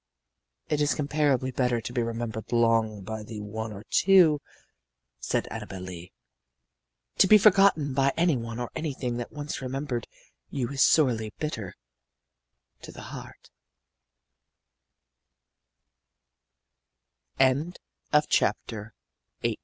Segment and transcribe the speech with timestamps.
[0.67, 4.41] "It is incomparably better to be remembered long by the one or two,"
[5.19, 6.11] said Annabel Lee.
[7.19, 10.07] "To be forgotten by any one or anything that once remembered
[10.49, 11.75] you is sorely bitter
[12.81, 13.13] to the
[19.43, 19.59] h